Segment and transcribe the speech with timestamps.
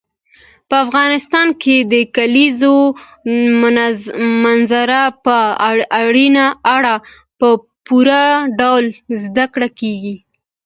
[0.69, 2.77] په افغانستان کې د کلیزو
[4.45, 5.37] منظره په
[6.75, 6.93] اړه
[7.39, 7.49] په
[7.85, 8.25] پوره
[8.59, 8.85] ډول
[9.23, 10.15] زده کړه کېږي.